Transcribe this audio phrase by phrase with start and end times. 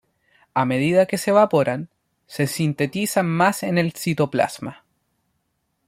[0.55, 1.89] A medida que se evaporan,
[2.25, 4.83] se sintetizan más en el citoplasma.